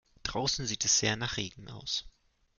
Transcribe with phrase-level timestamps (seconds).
[0.23, 2.05] Draußen sieht es sehr nach Regen aus.